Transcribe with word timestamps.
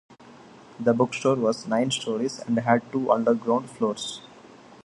The 0.79 0.95
bookstore 0.95 1.35
was 1.35 1.67
nine 1.67 1.91
stories 1.91 2.39
and 2.39 2.57
had 2.57 2.81
two 2.91 3.11
underground 3.11 3.69
floors. 3.69 4.21